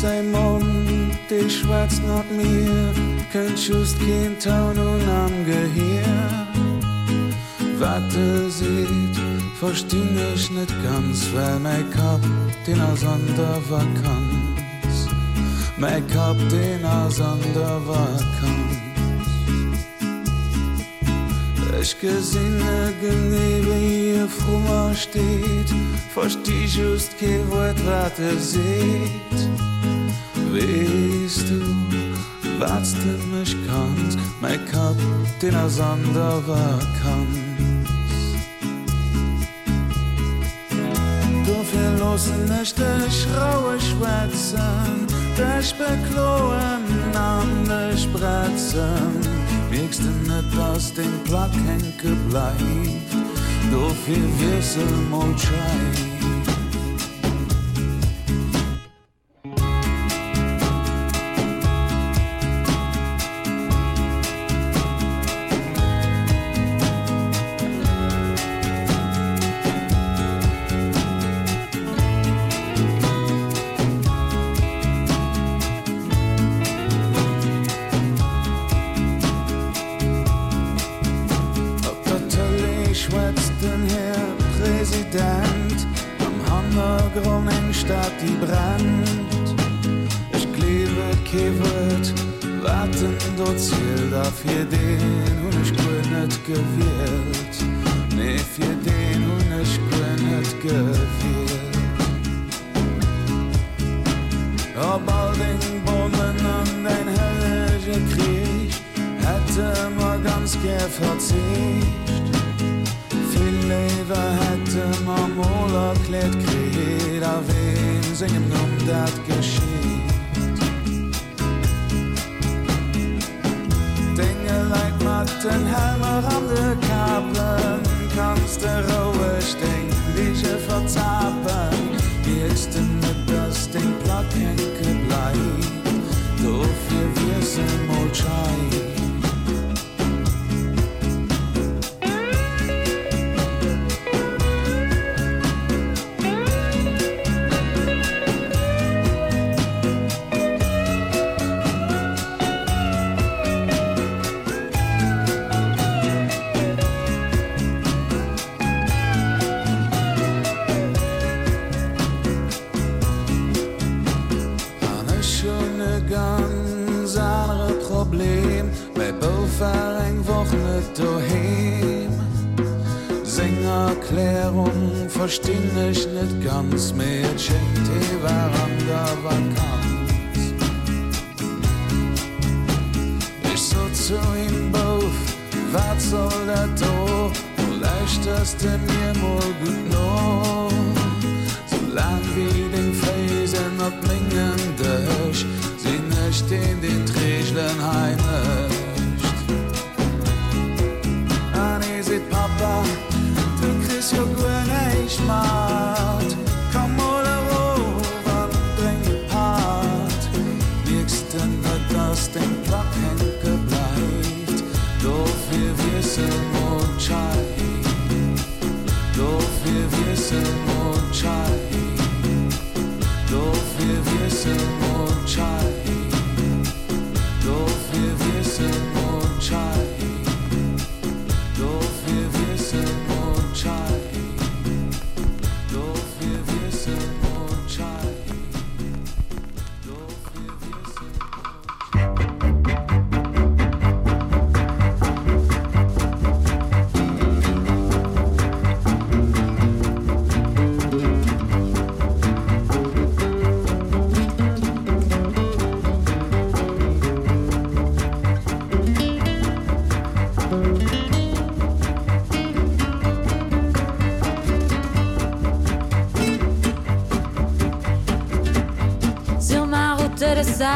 sein 0.00 0.30
Mund, 0.30 1.30
ich 1.30 1.60
schwätz 1.60 2.00
not 2.00 2.30
mir, 2.30 2.92
könnt 3.32 3.58
just 3.58 3.98
kein 3.98 4.38
Taunung 4.38 5.00
am 5.08 5.44
Gehirn. 5.44 6.46
Warte, 7.78 8.50
sieht, 8.50 9.16
versteh 9.58 10.08
ich 10.34 10.50
nicht 10.50 10.74
ganz, 10.82 11.28
weil 11.34 11.58
mein 11.60 11.90
Kopf 11.90 12.26
den 12.66 12.80
Asander 12.80 13.58
Vakanz, 13.68 15.08
mein 15.76 16.06
Kopf 16.08 16.40
den 16.50 16.84
Asander 16.84 17.80
Vakanz. 17.86 18.76
Ich 21.80 22.00
gesinne 22.00 22.92
genebe 23.00 23.78
ihr 23.78 24.28
frommer 24.28 24.94
steht, 24.94 25.70
versteh 26.12 26.64
just 26.64 27.18
kein 27.18 27.48
Wort, 27.50 27.76
was 27.86 28.18
er 28.18 28.38
sieht. 28.38 29.55
west 30.56 31.48
du 31.50 31.60
watstet 32.60 33.22
mech 33.32 33.54
kannt 33.66 34.16
mei 34.40 34.58
Kap 34.70 34.96
den 35.42 35.54
er 35.54 35.68
sanderer 35.68 36.78
kann 37.02 37.32
Dofir 41.46 41.90
losen 42.00 42.44
nächte 42.48 42.88
schraue 43.18 43.76
Schwezen 43.86 45.06
Dech 45.36 45.74
bekloen 45.80 46.84
an 47.14 47.50
bretzen 48.12 49.12
Wegsten 49.70 50.22
net 50.26 50.58
ass 50.58 50.92
den 50.94 51.14
Plack 51.24 51.54
henke 51.68 52.12
bleif 52.28 53.06
Dofir 53.70 54.26
wiesel 54.38 54.92
Moschein 55.10 56.15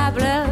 continuer 0.09 0.50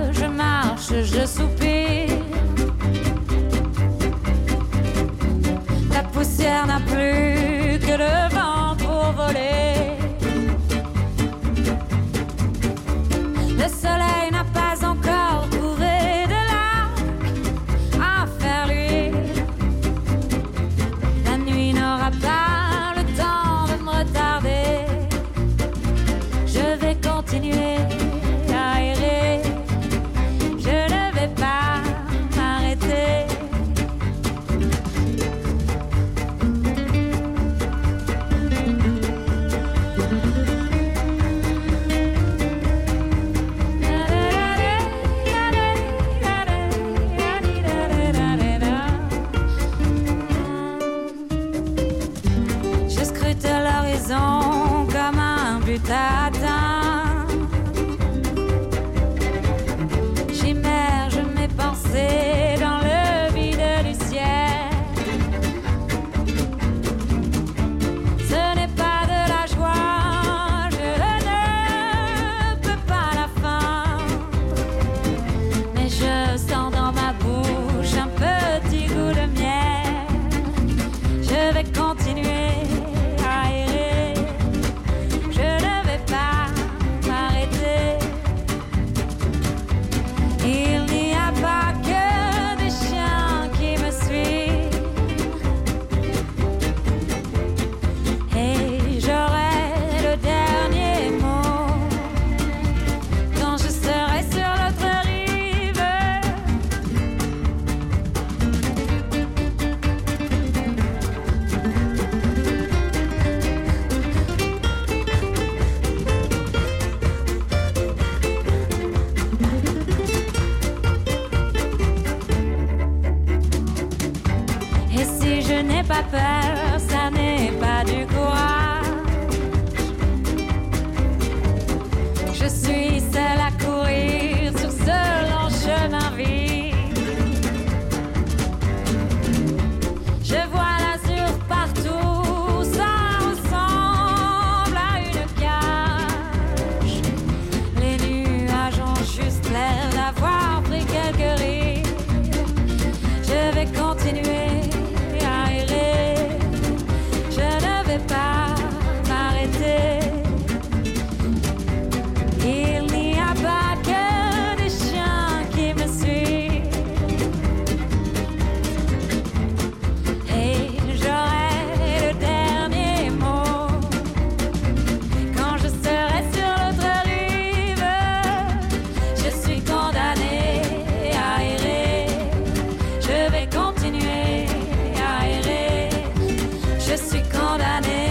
that 187.59 187.87
is. 187.89 188.08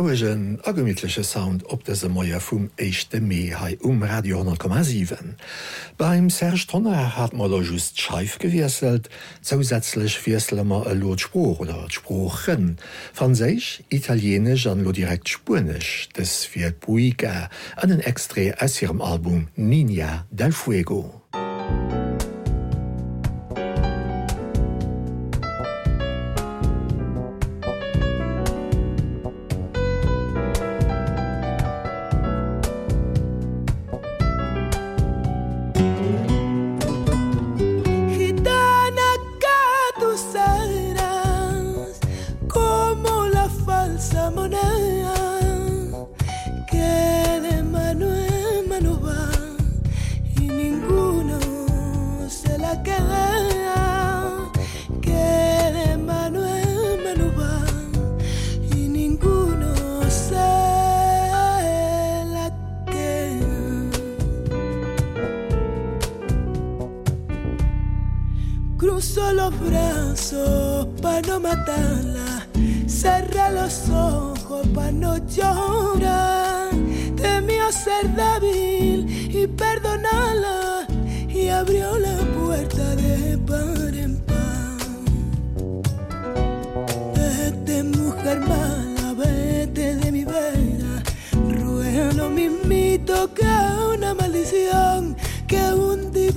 gouegen 0.00 0.58
agemmittlesche 0.64 1.22
Sound 1.22 1.66
op 1.66 1.84
dese 1.84 2.08
Moier 2.08 2.40
vum 2.40 2.70
Echte 2.76 3.20
Mehai 3.20 3.76
um 3.82 4.02
Radio 4.02 4.40
10,7. 4.40 5.36
Beim 5.98 6.30
Serge 6.30 6.66
Tonner 6.66 7.18
hat 7.18 7.34
mal 7.34 7.52
just 7.62 8.00
scheif 8.00 8.38
gewieselt, 8.38 9.10
zusätzlich 9.42 10.18
Vieslemmer 10.18 10.86
e 10.86 10.94
Lotspruch 10.94 11.60
oder 11.60 11.86
Spprochen, 11.90 12.78
van 13.12 13.34
seich 13.34 13.84
italienisch 13.90 14.66
an 14.68 14.84
lo 14.84 14.92
direkt 14.92 15.28
Spurnisch, 15.28 16.08
des 16.16 16.46
fir 16.46 16.70
Buiga 16.72 17.50
an 17.76 17.90
den 17.90 18.00
Extré 18.00 18.54
aus 18.58 18.80
ihrem 18.80 19.02
Album 19.02 19.48
„Ninja 19.54 20.24
del 20.30 20.52
Fuego. 20.52 21.20
Musik 21.34 21.99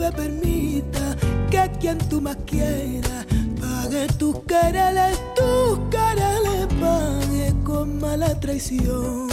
se 0.03 0.11
permita 0.11 1.15
que 1.49 1.71
quien 1.79 1.97
tú 2.09 2.19
más 2.19 2.35
quieras 2.45 3.25
pague 3.61 4.07
tus 4.17 4.37
querales, 4.39 5.17
tus 5.33 5.79
querales, 5.89 6.67
pague 6.81 7.53
con 7.63 7.99
mala 7.99 8.37
traición. 8.37 9.32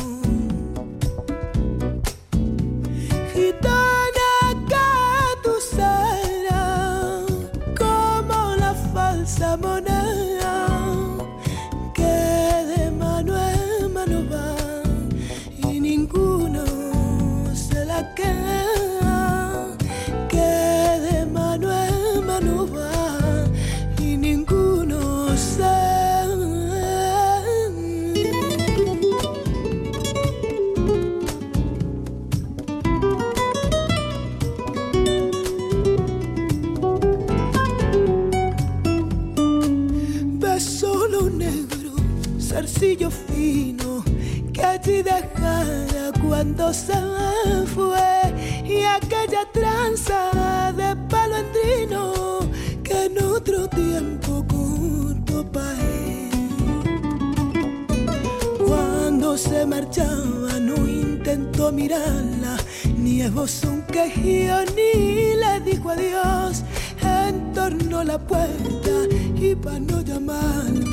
marchaba 59.66 60.58
no 60.60 60.76
intentó 60.86 61.72
mirarla, 61.72 62.56
ni 62.96 63.22
esbozó 63.22 63.70
un 63.70 63.82
quejío 63.82 64.64
ni 64.76 65.34
le 65.34 65.60
dijo 65.64 65.90
adiós. 65.90 66.62
Entornó 67.02 68.04
la 68.04 68.18
puerta 68.18 69.06
y 69.36 69.54
para 69.54 69.80
no 69.80 70.00
llamarla 70.02 70.90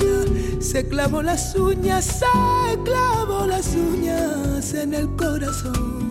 se 0.68 0.88
clavó 0.88 1.22
las 1.22 1.56
uñas, 1.56 2.06
se 2.06 2.84
clavó 2.84 3.46
las 3.46 3.74
uñas 3.74 4.74
en 4.74 4.94
el 4.94 5.08
corazón. 5.16 6.07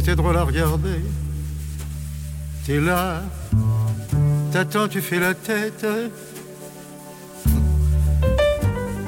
Que 0.00 0.06
t'es 0.06 0.16
drôle 0.16 0.36
à 0.36 0.44
regarder. 0.44 1.04
T'es 2.64 2.80
là 2.80 3.22
t'attends 4.50 4.88
tu 4.88 5.00
fais 5.00 5.20
la 5.20 5.34
tête. 5.34 5.86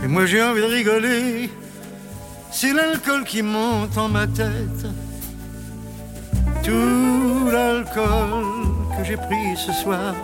Et 0.05 0.07
moi 0.07 0.27
j'ai 0.27 0.43
envie 0.43 0.61
de 0.61 0.67
rigoler. 0.67 1.51
C'est 2.51 2.75
l'alcool 2.75 3.25
qui 3.25 3.43
monte 3.43 3.97
en 3.97 4.09
ma 4.09 4.27
tête. 4.27 4.85
Tout 6.63 7.51
l'alcool 7.51 8.45
que 8.97 9.05
j'ai 9.05 9.17
pris 9.17 9.57
ce 9.57 9.73
soir 9.73 10.15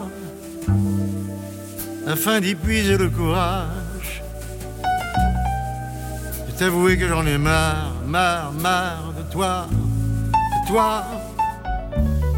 afin 2.07 2.41
d'épuiser 2.41 2.99
le 2.99 3.09
courage. 3.09 4.23
Et 6.49 6.53
t'avouer 6.59 6.99
que 6.99 7.09
j'en 7.09 7.27
ai 7.27 7.39
marre 7.39 7.95
marre 8.07 8.53
marre 8.53 9.13
de 9.17 9.33
toi 9.33 9.67
toi 10.69 11.03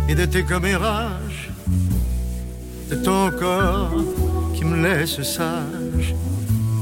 et 0.08 0.14
de 0.14 0.24
tes 0.24 0.44
commérages 0.44 1.50
de 2.88 2.94
ton 2.94 3.30
corps 3.32 3.92
qui 4.54 4.64
me 4.64 4.80
laisse 4.86 5.20
sage 5.22 6.14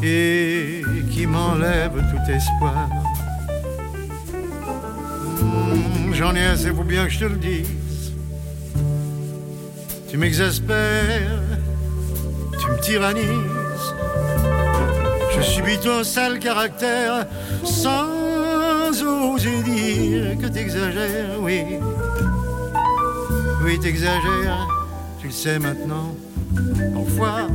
et 0.02 0.82
qui 1.10 1.26
m'enlève 1.26 1.92
tout 2.10 2.30
espoir. 2.30 2.88
Mmh, 5.40 6.12
j'en 6.12 6.34
ai 6.34 6.44
assez 6.44 6.70
pour 6.70 6.84
bien 6.84 7.04
que 7.06 7.10
je 7.10 7.20
te 7.20 7.24
le 7.24 7.36
dise. 7.36 8.12
Tu 10.10 10.18
m'exaspères 10.18 11.42
tu 12.60 12.66
me 12.70 12.80
tyrannises. 12.80 13.94
Je 15.34 15.40
subis 15.42 15.78
ton 15.78 16.04
sale 16.04 16.38
caractère 16.40 17.26
sans 17.64 18.17
oser 19.02 19.62
dire 19.62 20.38
que 20.38 20.46
t'exagères 20.46 21.40
oui. 21.40 21.62
Oui 23.64 23.78
t'exagères 23.80 24.68
tu 25.20 25.26
le 25.26 25.32
sais 25.32 25.58
maintenant. 25.58 26.14
Parfois 26.94 27.48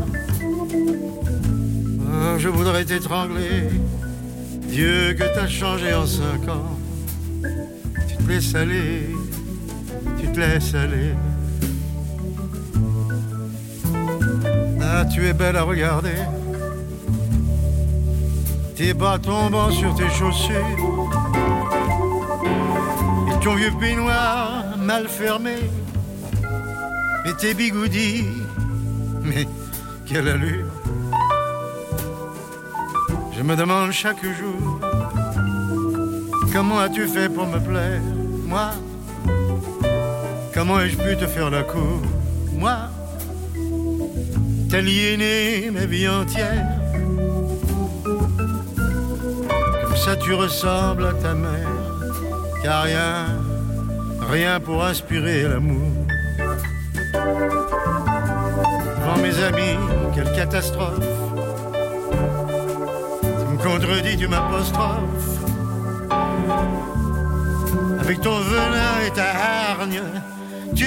oh, 2.01 2.37
je 2.37 2.49
voudrais 2.49 2.85
t'étrangler. 2.85 3.69
Dieu 4.67 5.13
que 5.13 5.23
t'as 5.33 5.47
changé 5.47 5.93
en 5.93 6.05
cinq 6.05 6.47
ans. 6.49 6.77
Tu 8.07 8.17
te 8.17 8.29
laisses 8.29 8.55
aller 8.55 9.07
tu 10.19 10.31
te 10.31 10.39
laisses 10.39 10.73
aller. 10.73 11.13
Ah, 14.81 15.05
tu 15.05 15.27
es 15.27 15.33
belle 15.33 15.55
à 15.55 15.63
regarder. 15.63 16.15
Tes 18.75 18.93
bas 18.93 19.19
tombant 19.19 19.71
sur 19.71 19.93
tes 19.95 20.09
chaussures 20.09 20.92
ton 23.43 23.55
vieux 23.55 23.71
peignoir 23.77 24.63
mal 24.77 25.07
fermé 25.09 25.55
et 27.25 27.33
tes 27.33 27.53
bigoudis 27.53 28.25
mais 29.21 29.45
quelle 30.05 30.29
allure. 30.29 30.71
Je 33.35 33.43
me 33.43 33.55
demande 33.55 33.91
chaque 33.91 34.23
jour 34.23 34.79
comment 36.53 36.79
as-tu 36.79 37.05
fait 37.07 37.27
pour 37.27 37.45
me 37.47 37.59
plaire 37.59 38.01
moi? 38.45 38.71
Comment 40.53 40.79
ai-je 40.79 40.95
pu 40.95 41.17
te 41.17 41.27
faire 41.27 41.49
la 41.49 41.63
cour 41.63 42.01
moi? 42.53 42.77
T'aliéner 44.69 45.69
ma 45.69 45.85
vie 45.85 46.07
entière. 46.07 46.79
Comme 49.81 49.97
ça 49.97 50.15
tu 50.15 50.33
ressembles 50.33 51.07
à 51.07 51.13
ta 51.13 51.33
mère 51.33 51.72
car 52.63 52.83
rien 52.83 53.25
rien 54.31 54.59
pour 54.59 54.83
inspirer 54.83 55.43
l'amour. 55.43 55.91
Dans 59.05 59.21
mes 59.21 59.43
amis 59.43 59.77
quelle 60.15 60.31
catastrophe. 60.33 60.99
Tu 63.21 63.53
me 63.53 63.57
contredis 63.57 64.17
tu 64.17 64.27
m'apostrophe 64.27 65.29
avec 67.99 68.21
ton 68.21 68.39
venin 68.39 68.95
et 69.05 69.11
ta 69.11 69.29
hargne 69.29 70.01
tu 70.75 70.85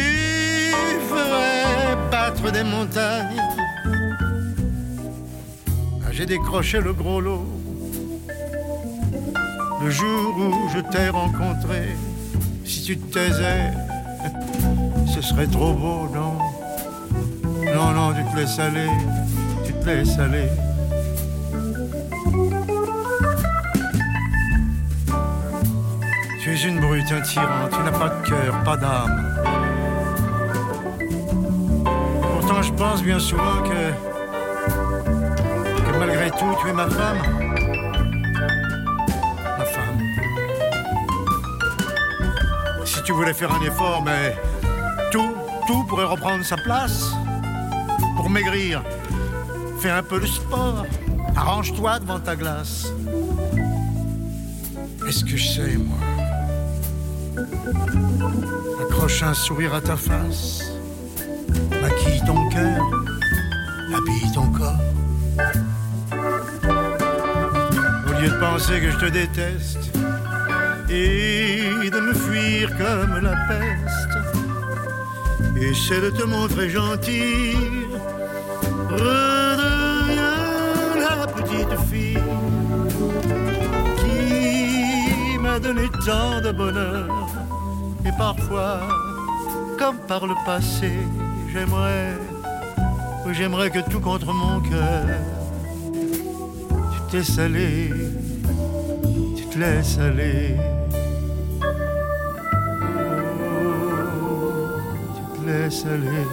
ferais 1.08 1.96
battre 2.10 2.50
des 2.50 2.64
montagnes. 2.64 3.42
Ah, 6.04 6.10
j'ai 6.10 6.26
décroché 6.26 6.80
le 6.80 6.92
gros 6.92 7.20
lot 7.20 7.55
le 9.86 9.92
jour 9.92 10.36
où 10.36 10.68
je 10.74 10.80
t'ai 10.80 11.08
rencontré. 11.10 11.96
Si 12.64 12.82
tu 12.82 12.98
te 12.98 13.14
taisais 13.14 13.70
ce 15.06 15.22
serait 15.22 15.46
trop 15.46 15.72
beau 15.72 16.08
non? 16.12 16.32
Non 17.72 17.92
non 17.92 18.12
tu 18.12 18.24
te 18.24 18.36
laisses 18.36 18.58
aller 18.58 18.90
tu 19.64 19.72
te 19.72 19.86
laisses 19.86 20.18
aller. 20.18 20.48
Tu 26.42 26.52
es 26.52 26.60
une 26.64 26.80
brute 26.80 27.12
un 27.12 27.20
tyran 27.20 27.68
tu 27.70 27.78
n'as 27.84 27.96
pas 27.96 28.08
de 28.08 28.28
coeur 28.28 28.64
pas 28.64 28.76
d'âme. 28.76 29.18
Pourtant 32.32 32.62
je 32.62 32.72
pense 32.72 33.04
bien 33.04 33.20
souvent 33.20 33.62
que 33.62 33.82
que 35.84 35.98
malgré 36.00 36.28
tout 36.32 36.52
tu 36.60 36.70
es 36.70 36.72
ma 36.72 36.88
femme 36.90 37.45
tu 43.06 43.12
voulais 43.12 43.32
faire 43.32 43.52
un 43.52 43.62
effort 43.62 44.02
mais 44.04 44.36
tout 45.12 45.32
tout 45.68 45.84
pourrait 45.84 46.04
reprendre 46.04 46.44
sa 46.44 46.56
place. 46.56 47.12
Pour 48.16 48.28
maigrir 48.28 48.82
fais 49.78 49.90
un 49.90 50.02
peu 50.02 50.20
de 50.20 50.26
sport. 50.26 50.84
Arrange 51.36 51.72
toi 51.74 52.00
devant 52.00 52.18
ta 52.18 52.34
glace. 52.34 52.88
Est-ce 55.06 55.24
que 55.24 55.36
je 55.36 55.48
sais 55.54 55.76
moi? 55.76 55.98
Accroche 58.82 59.22
un 59.22 59.34
sourire 59.34 59.74
à 59.74 59.80
ta 59.80 59.96
face. 59.96 60.64
Maquille 61.80 62.22
ton 62.26 62.48
coeur 62.50 63.06
habille 63.94 64.32
ton 64.32 64.46
corps. 64.52 64.80
Au 68.08 68.20
lieu 68.20 68.28
de 68.28 68.40
penser 68.40 68.80
que 68.80 68.90
je 68.90 68.98
te 68.98 69.06
déteste 69.06 69.95
et 70.90 71.90
de 71.90 72.00
me 72.00 72.14
fuir 72.14 72.70
comme 72.76 73.18
la 73.22 73.34
peste. 73.48 74.16
Et 75.56 75.72
c'est 75.74 76.00
de 76.00 76.10
te 76.10 76.24
montrer 76.24 76.68
gentil. 76.70 77.56
La 80.98 81.26
petite 81.26 81.76
fille 81.90 82.18
qui 83.98 85.38
m'a 85.38 85.58
donné 85.58 85.88
tant 86.04 86.40
de 86.40 86.52
bonheur. 86.52 87.08
Et 88.04 88.12
parfois 88.16 88.80
comme 89.78 89.98
par 90.08 90.26
le 90.26 90.34
passé 90.46 90.90
j'aimerais 91.52 92.14
j'aimerais 93.32 93.70
que 93.70 93.80
tout 93.90 94.00
contre 94.00 94.32
mon 94.32 94.60
coeur 94.60 95.04
tu 95.92 97.00
t'es 97.10 97.22
salé 97.22 97.90
tu 99.36 99.44
te 99.46 99.58
laisses 99.58 99.98
aller 99.98 100.56
aller 105.64 106.26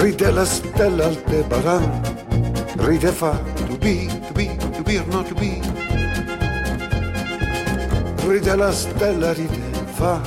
Ride 0.00 0.30
la 0.30 0.44
stella 0.44 1.04
al 1.06 1.16
te 1.24 1.42
baran 1.48 2.02
Ride 2.76 3.12
fa 3.12 3.32
to 3.68 3.76
be 3.78 4.06
to 4.06 4.32
be 4.34 4.46
to 4.76 4.82
be 4.82 4.98
or 4.98 5.06
not 5.06 5.26
to 5.26 5.34
be. 5.34 5.60
Ride 8.26 8.56
la 8.56 8.70
stella 8.72 9.32
ride 9.34 9.86
fa. 9.96 10.20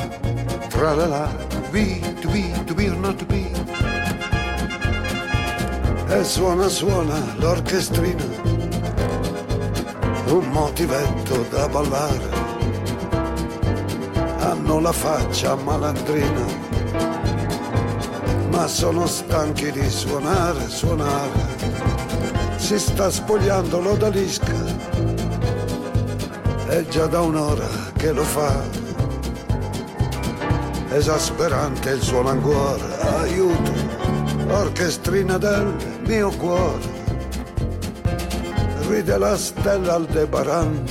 Tra 0.70 0.94
la 0.94 1.06
la 1.06 1.28
be 1.72 2.02
to 2.22 2.28
be 2.30 2.54
to 2.66 2.74
be 2.74 2.90
or 2.90 2.96
not 2.96 3.18
to 3.20 3.26
be 3.26 3.46
e 6.08 6.24
suona 6.24 6.68
suona 6.68 7.36
l'orchestrina. 7.38 8.24
Un 10.28 10.48
motivetto 10.52 11.46
da 11.50 11.68
ballare. 11.68 12.30
Hanno 14.40 14.80
la 14.80 14.92
faccia 14.92 15.56
malandrina. 15.56 16.64
Ma 18.52 18.68
sono 18.68 19.08
stanchi 19.08 19.72
di 19.72 19.90
suonare 19.90 20.68
suonare. 20.68 21.54
Si 22.58 22.78
sta 22.80 23.10
spogliando 23.10 23.80
l'odalisca. 23.80 24.54
È 26.68 26.86
già 26.88 27.06
da 27.08 27.22
un'ora 27.22 27.68
che 27.98 28.12
lo 28.12 28.24
fa. 28.24 28.62
Esasperante 30.90 31.90
il 31.90 32.02
suo 32.02 32.22
languore. 32.22 32.84
Aiuto 33.00 33.86
orchestrina 34.48 35.38
del 35.38 35.95
mio 36.08 36.30
cuore. 36.30 36.94
Ride 38.88 39.18
la 39.18 39.36
stella 39.36 39.94
al 39.96 40.06
debaran 40.06 40.84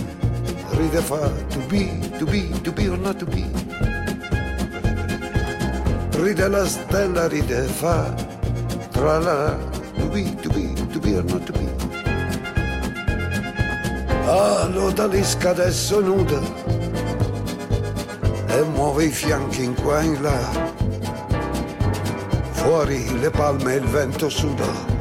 ride 0.76 1.00
fa 1.00 1.30
to 1.48 1.58
be 1.68 2.00
to 2.18 2.26
be 2.26 2.50
to 2.62 2.72
be 2.72 2.88
or 2.88 2.98
not 2.98 3.18
to 3.18 3.26
be. 3.26 3.44
Ride 6.18 6.48
la 6.48 6.66
stella 6.66 7.28
ride 7.28 7.68
fa 7.68 8.12
tra 8.90 9.18
la 9.18 9.56
to 9.96 10.08
be 10.08 10.34
to 10.42 10.48
be 10.50 10.74
to 10.92 10.98
be 10.98 11.16
or 11.16 11.24
not 11.24 11.44
to 11.46 11.52
be. 11.52 11.68
Ah 14.26 14.66
l'odalisca 14.66 15.50
adesso 15.50 16.00
nuda 16.00 16.40
e 18.48 18.62
muove 18.74 19.04
i 19.04 19.10
fianchi 19.10 19.62
in 19.62 19.74
qua 19.74 20.02
in 20.02 20.20
là. 20.20 20.72
Fuori 22.50 23.20
le 23.20 23.30
palme 23.30 23.74
il 23.74 23.84
vento 23.84 24.28
suda 24.28 24.93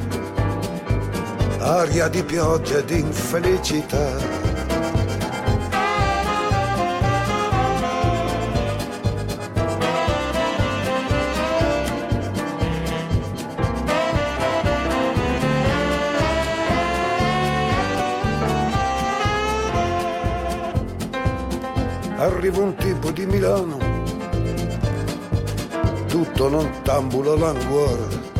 aria 1.64 2.10
di 2.10 2.22
pioggia 2.24 2.80
ed 2.80 2.90
infelicità. 2.90 4.42
Arriva 22.18 22.60
un 22.60 22.76
tipo 22.76 23.12
di 23.12 23.26
Milano 23.26 23.78
tutto 26.08 26.48
non 26.48 26.70
tambulo 26.84 27.36
languore 27.36 28.33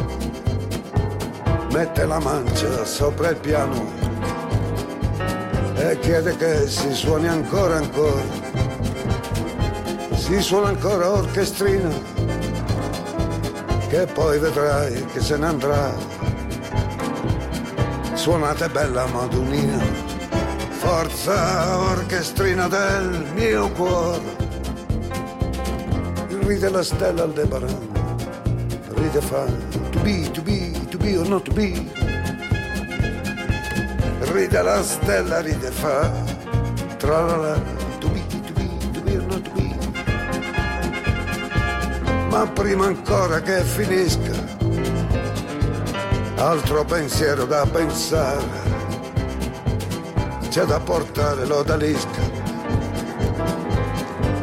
mette 1.74 2.06
la 2.06 2.20
mancia 2.20 2.86
sopra 2.86 3.30
il 3.30 3.38
piano 3.38 3.84
e 5.76 5.98
chiede 6.02 6.38
che 6.38 6.68
si 6.68 6.94
suoni 6.94 7.28
ancora 7.28 7.78
ancora. 7.78 8.22
Si 10.14 10.40
suona 10.40 10.68
ancora 10.68 11.10
orchestrina 11.10 11.90
che 13.90 14.06
poi 14.14 14.38
vedrai 14.38 15.04
che 15.08 15.20
se 15.20 15.36
ne 15.36 15.48
andrà. 15.48 15.92
Suonate 18.14 18.70
bella 18.70 19.08
madunina 19.08 19.82
forza 20.70 21.80
orchestrina 21.80 22.68
del 22.68 23.26
mio 23.34 23.68
cuore. 23.72 24.42
Ride 26.46 26.70
la 26.70 26.84
stella 26.84 27.24
al 27.24 27.34
debaran 27.34 27.94
ride 29.04 29.22
fa 29.22 29.46
to 29.92 30.00
be 30.02 30.30
to 30.32 30.42
be 30.42 30.63
be 31.04 31.18
or 31.18 31.26
not 31.28 31.54
be. 31.54 31.74
Ride 34.32 34.62
la 34.64 34.82
stella 34.84 35.42
ride 35.42 35.72
fa. 35.72 36.10
Tra 36.98 37.26
la 37.26 37.36
la 37.36 37.54
to 38.00 38.08
be 38.08 38.22
to 38.48 38.54
be 38.54 38.68
to 38.94 39.02
be 39.02 39.18
or 39.18 39.26
not 39.26 39.46
be. 39.54 39.76
Ma 42.30 42.48
prima 42.48 42.86
ancora 42.86 43.42
che 43.42 43.62
finisca 43.64 44.32
altro 46.38 46.86
pensiero 46.86 47.46
da 47.46 47.66
pensare. 47.66 48.62
C'è 50.48 50.64
da 50.64 50.80
portare 50.80 51.46
l'odalisca. 51.46 52.32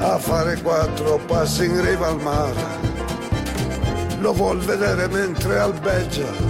A 0.00 0.18
fare 0.18 0.60
quattro 0.60 1.18
passi 1.26 1.64
in 1.64 1.80
riva 1.82 2.08
al 2.08 2.20
mare. 2.20 2.78
Lo 4.18 4.34
vuol 4.34 4.58
vedere 4.58 5.08
mentre 5.08 5.58
albeggia 5.58 6.49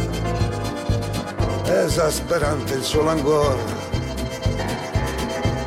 esasperante 1.70 2.74
il 2.74 2.82
suo 2.82 3.02
languore. 3.02 3.88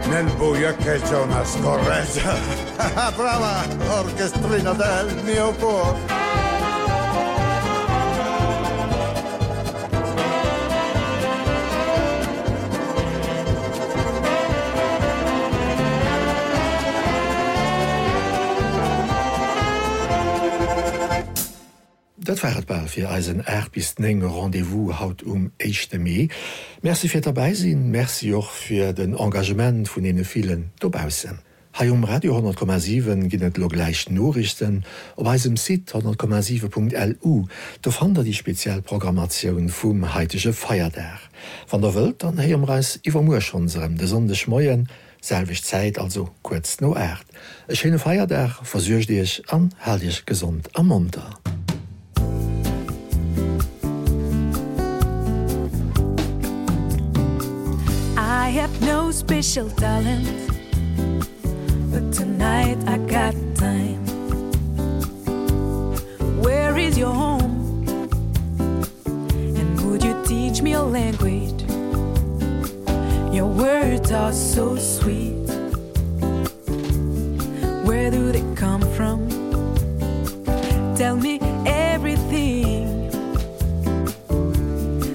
Nel 0.05 0.31
buio 0.35 0.75
che 0.77 0.99
c'è 1.01 1.17
una 1.17 1.43
scorreggia 1.43 2.35
brava 3.15 3.65
orchestrina 3.89 4.73
del 4.73 5.21
mio 5.23 5.51
cuore 5.53 6.22
Dat 22.33 22.41
wart 22.41 22.53
wartbar 22.53 22.87
fir 22.87 23.09
Eisen 23.09 23.45
Erd 23.45 23.71
bis 23.71 23.93
enger 23.93 24.33
Rendevous 24.33 24.99
haut 24.99 25.21
um 25.21 25.51
1. 25.57 25.89
Mei. 25.99 26.29
Merci 26.81 27.07
fir 27.07 27.21
dabei 27.21 27.53
sinn, 27.53 27.91
Merci 27.91 28.29
joch 28.29 28.49
fir 28.49 28.93
den 28.93 29.13
Engagement 29.13 29.87
vun 29.87 30.03
ene 30.03 30.23
vielen 30.23 30.71
dobausen. 30.79 31.37
Hai 31.73 31.91
um 31.91 32.03
Radio 32.03 32.35
10,7 32.37 33.27
ginnet 33.27 33.57
lo 33.57 33.67
gleich 33.67 34.09
Norrichten 34.09 34.83
op 35.15 35.27
eisem 35.27 35.57
Sit 35.57 35.93
10,7.lu, 35.93 37.45
do 37.81 37.91
fander 37.91 38.23
die 38.23 38.33
Spezialprogrammatioun 38.33 39.69
vum 39.69 40.15
heitesche 40.15 40.53
Feierär. 40.53 41.19
Van 41.67 41.81
der 41.81 41.93
Welt 41.93 42.23
an 42.23 42.39
Heemreis 42.39 42.99
iwwer 43.03 43.21
Muer 43.21 43.41
schonserem 43.41 43.95
de 43.95 44.07
sonde 44.07 44.33
schmoien, 44.33 44.87
selvig 45.21 45.63
Zeit 45.63 45.99
also 45.99 46.31
kurz 46.41 46.81
no 46.81 46.95
Erd. 46.95 47.27
E 47.67 47.75
schene 47.75 47.99
Feierär 47.99 48.57
versøcht 48.63 49.09
Dich 49.09 49.43
an 49.49 49.69
herrlich 49.77 50.25
gesund 50.25 50.69
am 50.73 50.87
Montag. 50.87 51.62
Special 59.13 59.69
talent. 59.69 60.25
But 61.91 62.11
tonight 62.11 62.77
I 62.87 62.97
got 62.97 63.35
time. 63.55 64.03
Where 66.41 66.75
is 66.77 66.97
your 66.97 67.13
home? 67.13 67.61
And 69.57 69.79
would 69.81 70.03
you 70.03 70.15
teach 70.25 70.63
me 70.63 70.73
a 70.73 70.81
language? 70.81 71.61
Your 73.31 73.45
words 73.45 74.11
are 74.11 74.33
so 74.33 74.75
sweet. 74.77 75.47
Where 77.85 78.09
do 78.09 78.31
they 78.31 78.45
come 78.55 78.81
from? 78.97 79.29
Tell 80.97 81.15
me 81.15 81.39
everything. 81.67 83.11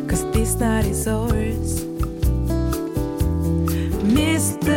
Cause 0.07 0.25
this 0.31 0.55
night 0.55 0.87
is 0.87 1.09
ours 1.09 1.78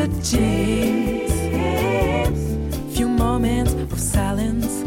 Mr. 0.02 0.32
James 0.32 1.32
few 2.96 3.08
moments 3.08 3.74
of 3.74 4.00
silence 4.00 4.84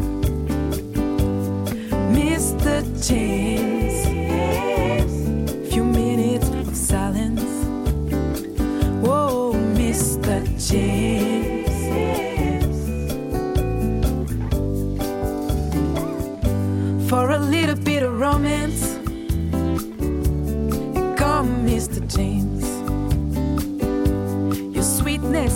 Mr. 2.11 2.83
James 3.07 3.74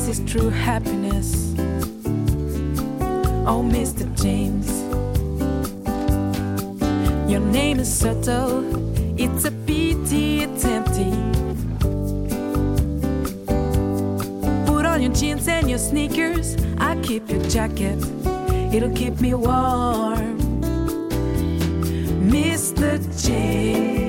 is 0.09 0.19
true 0.25 0.49
happiness. 0.49 1.53
Oh 3.45 3.61
Mr. 3.63 4.05
James. 4.19 4.67
Your 7.31 7.41
name 7.41 7.79
is 7.79 7.93
subtle. 7.93 8.63
It's 9.19 9.45
a 9.45 9.51
pity 9.51 10.41
it's 10.41 10.65
empty. 10.65 11.11
Put 14.65 14.87
on 14.87 15.03
your 15.03 15.13
jeans 15.13 15.47
and 15.47 15.69
your 15.69 15.77
sneakers. 15.77 16.57
I 16.79 16.99
keep 17.03 17.29
your 17.29 17.43
jacket. 17.43 17.99
It'll 18.73 18.95
keep 18.95 19.21
me 19.21 19.35
warm. 19.35 20.39
Mr. 22.31 22.97
James 23.23 24.08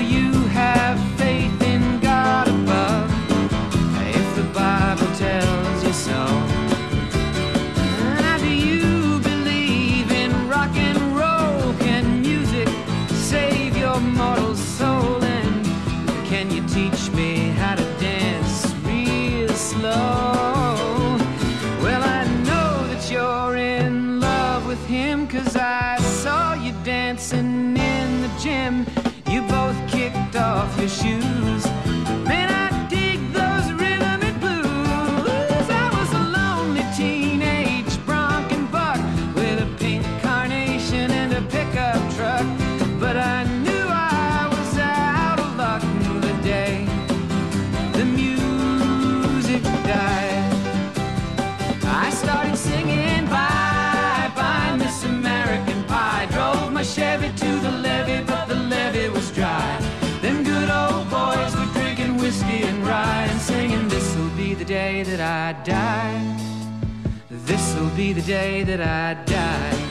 the 68.13 68.21
day 68.21 68.63
that 68.63 68.81
I 68.81 69.13
die. 69.23 69.90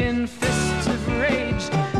In 0.00 0.26
fists 0.26 0.86
of 0.86 1.18
rage 1.20 1.99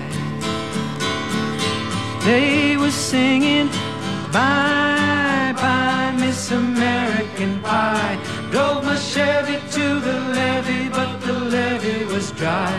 they 2.23 2.77
were 2.77 2.91
singing, 2.91 3.67
Bye, 4.31 5.53
bye, 5.55 6.15
Miss 6.19 6.51
American 6.51 7.59
Pie. 7.61 8.19
Drove 8.51 8.85
my 8.85 8.95
Chevy 8.95 9.57
to 9.71 9.99
the 9.99 10.19
levee, 10.37 10.89
but 10.89 11.19
the 11.21 11.33
levee 11.33 12.05
was 12.05 12.31
dry. 12.33 12.71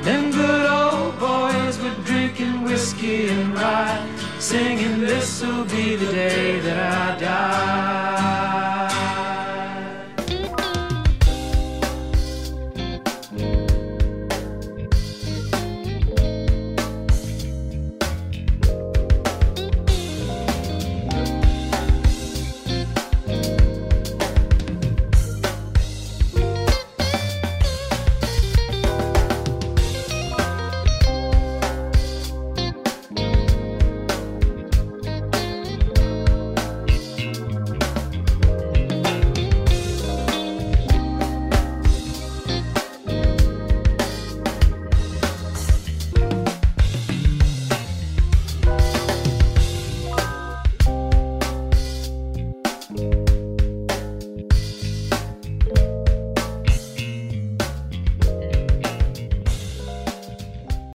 Them 0.00 0.30
good 0.30 0.66
old 0.70 1.18
boys 1.20 1.78
were 1.82 1.94
drinking 2.04 2.62
whiskey 2.62 3.28
and 3.28 3.54
rye, 3.54 4.08
singing, 4.38 5.00
This'll 5.00 5.64
be 5.66 5.96
the 5.96 6.10
day 6.10 6.60
that 6.60 7.18
I 7.18 7.20
die. 7.20 8.51